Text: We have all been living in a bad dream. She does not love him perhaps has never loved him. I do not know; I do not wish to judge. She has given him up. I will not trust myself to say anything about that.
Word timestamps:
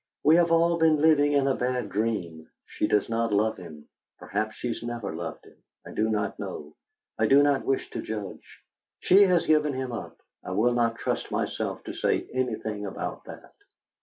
We 0.23 0.37
have 0.37 0.51
all 0.51 0.79
been 0.79 0.97
living 0.99 1.33
in 1.33 1.45
a 1.45 1.53
bad 1.53 1.89
dream. 1.89 2.49
She 2.65 2.87
does 2.87 3.07
not 3.07 3.31
love 3.31 3.57
him 3.57 3.87
perhaps 4.17 4.59
has 4.63 4.81
never 4.81 5.15
loved 5.15 5.45
him. 5.45 5.57
I 5.85 5.91
do 5.91 6.09
not 6.09 6.39
know; 6.39 6.75
I 7.19 7.27
do 7.27 7.43
not 7.43 7.65
wish 7.65 7.87
to 7.91 8.01
judge. 8.01 8.63
She 9.01 9.21
has 9.25 9.45
given 9.45 9.73
him 9.73 9.91
up. 9.91 10.17
I 10.43 10.53
will 10.53 10.73
not 10.73 10.97
trust 10.97 11.29
myself 11.29 11.83
to 11.83 11.93
say 11.93 12.27
anything 12.33 12.87
about 12.87 13.25
that. 13.25 13.53